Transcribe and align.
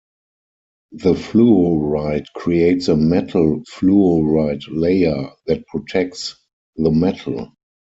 The 0.93 1.13
fluoride 1.13 2.25
creates 2.35 2.87
a 2.87 2.97
metal 2.97 3.63
fluoride 3.71 4.63
layer 4.71 5.29
that 5.45 5.67
protects 5.67 6.37
the 6.75 6.89
metal. 6.89 7.55